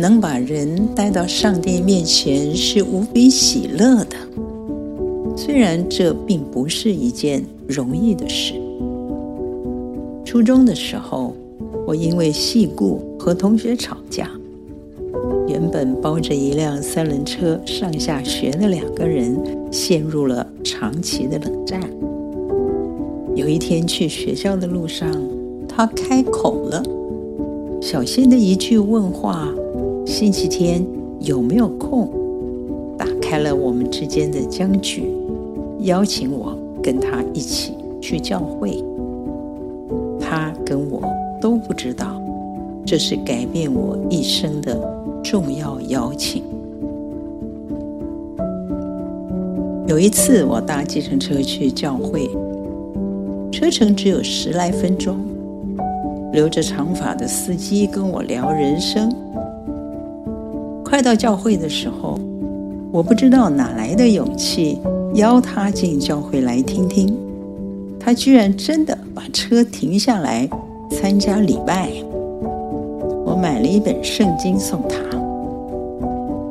[0.00, 4.16] 能把人带到上帝面前是无比喜乐的。
[5.36, 8.54] 虽然这并不是一件容易的事。
[10.24, 11.34] 初中的时候，
[11.86, 14.30] 我因为细故和同学吵架，
[15.46, 19.38] 原本包着一辆三轮车上下学的两个人
[19.70, 21.80] 陷入了长期的冷战。
[23.34, 25.10] 有一天去学校的路上，
[25.68, 26.82] 他开口了，
[27.80, 29.48] 小心的一句问话
[30.08, 30.82] ：“星期天
[31.20, 32.08] 有没有空？”
[32.96, 35.12] 打开了我们之间的僵局。
[35.80, 38.82] 邀请我跟他一起去教会，
[40.18, 41.02] 他跟我
[41.40, 42.20] 都不知道，
[42.86, 44.80] 这是改变我一生的
[45.22, 46.42] 重要邀请。
[49.86, 52.28] 有一次，我搭计程车去教会，
[53.52, 55.18] 车程只有十来分钟，
[56.32, 59.14] 留着长发的司机跟我聊人生。
[60.88, 62.18] 快到教会的时候，
[62.90, 64.78] 我不知道哪来的勇气。
[65.14, 67.14] 邀他进教会来听听，
[67.98, 70.48] 他居然真的把车停下来
[70.90, 71.90] 参加礼拜。
[73.24, 74.96] 我买了一本圣经送他，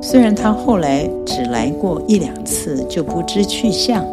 [0.01, 4.05] 虽然他后来只来过一两次就不知去向。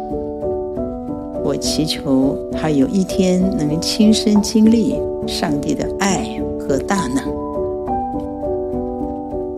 [1.43, 4.95] 我祈求他有一天能亲身经历
[5.27, 7.34] 上帝的爱和大能。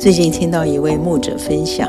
[0.08, 1.86] 最近听到一位牧者分享。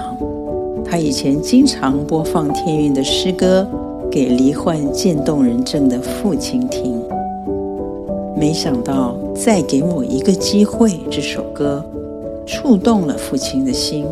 [0.85, 3.65] 他以前经常播放天韵的诗歌
[4.11, 7.01] 给罹患渐冻人症的父亲听，
[8.37, 11.81] 没想到再给我一个机会，这首歌
[12.45, 14.05] 触动了父亲的心，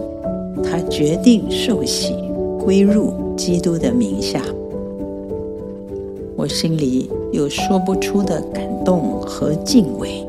[0.63, 2.15] 他决定受洗
[2.61, 4.41] 归入基督的名下。
[6.37, 10.25] 我心里有说不出的感动和敬畏。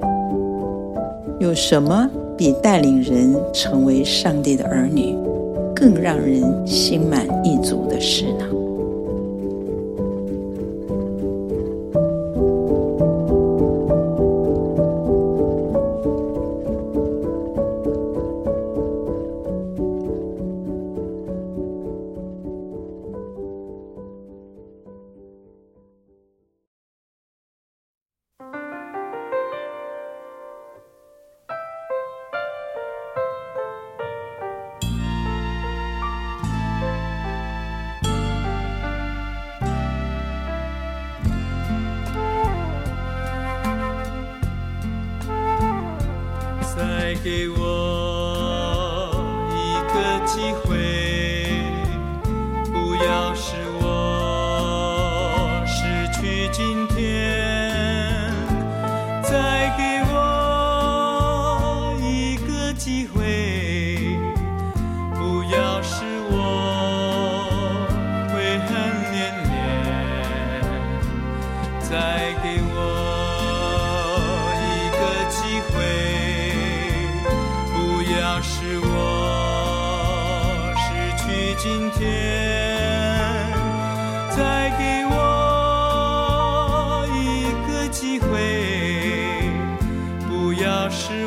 [1.39, 5.15] 有什么比带领人成为上帝的儿女，
[5.75, 8.45] 更让人心满意足的事呢？
[47.27, 47.66] 给我
[87.99, 89.41] 机会，
[90.29, 91.26] 不要失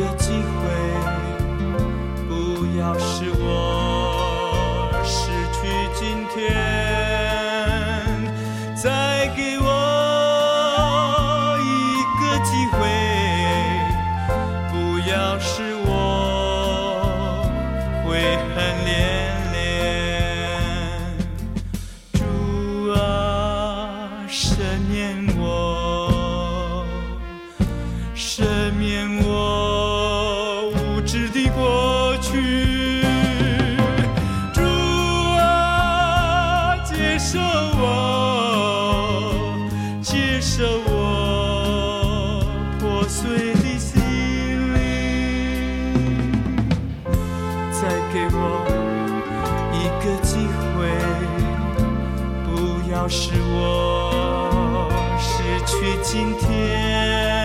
[0.00, 0.64] 个机会，
[2.26, 2.32] 不
[2.78, 5.60] 要使我失去
[5.94, 6.40] 今天，
[8.74, 9.68] 再给我
[11.60, 11.68] 一
[12.18, 12.80] 个机会，
[14.72, 14.74] 不
[15.06, 15.69] 要使
[40.10, 42.44] 接受我
[42.80, 44.02] 破碎的心
[44.74, 44.82] 灵
[47.70, 48.66] 再给我
[49.72, 50.90] 一个机会
[52.44, 57.39] 不要使我失去今天。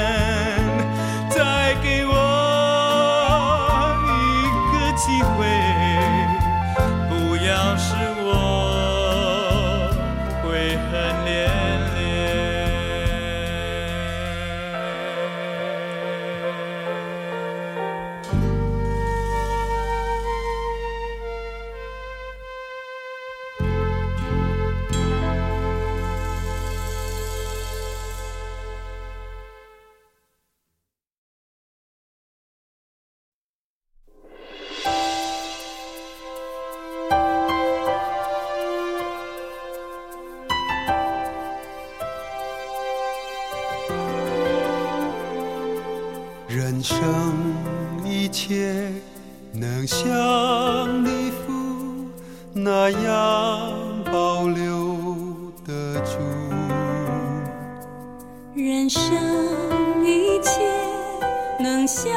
[61.65, 62.13] 能像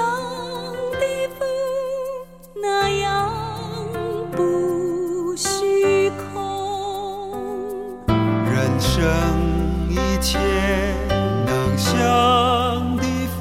[1.01, 1.07] 地
[1.39, 1.43] 覆
[2.63, 3.33] 那样
[4.37, 7.97] 不虚空
[8.45, 9.09] 人生
[9.89, 10.39] 一切
[11.47, 13.07] 能像地
[13.39, 13.41] 覆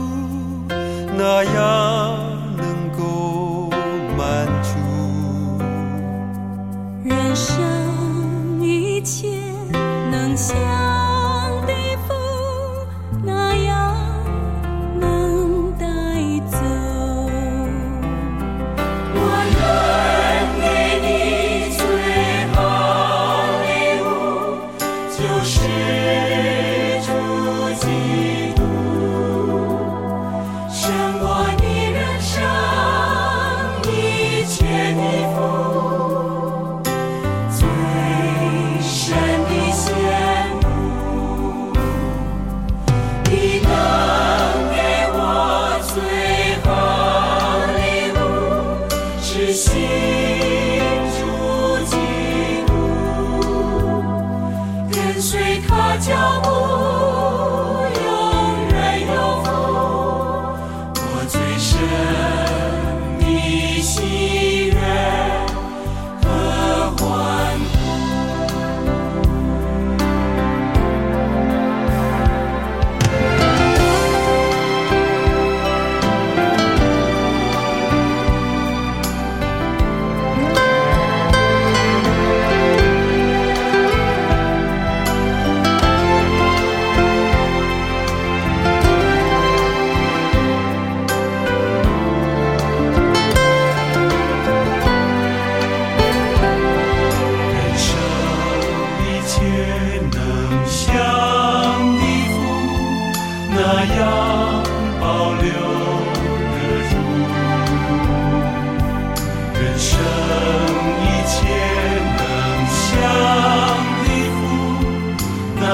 [1.18, 3.70] 那样能够
[4.18, 4.80] 满足
[7.04, 9.28] 人生一切
[10.10, 10.97] 能像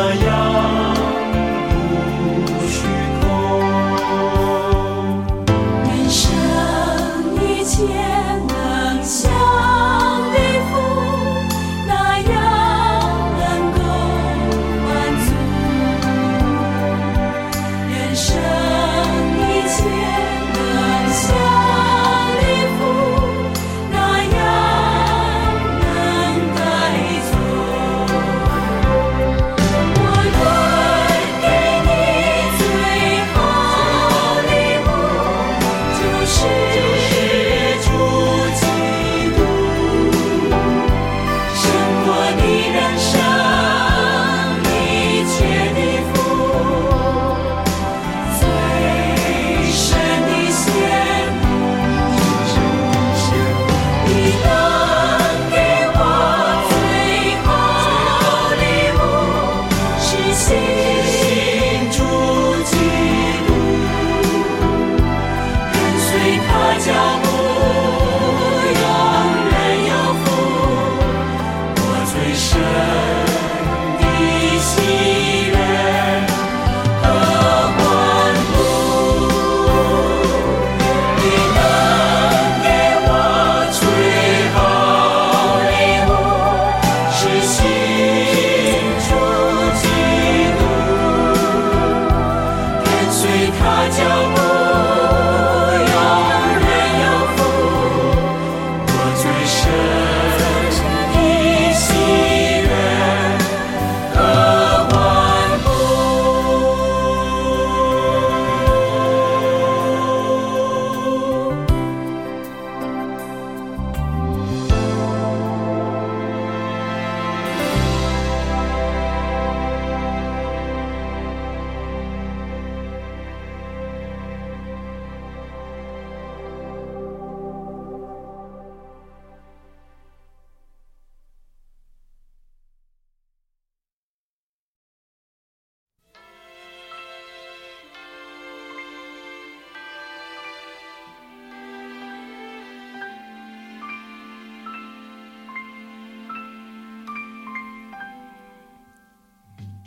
[0.03, 0.32] allá.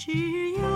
[0.06, 0.12] 只
[0.52, 0.75] 有